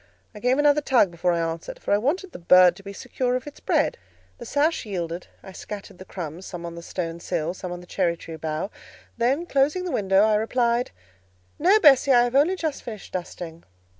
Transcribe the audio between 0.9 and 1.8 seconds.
before I answered,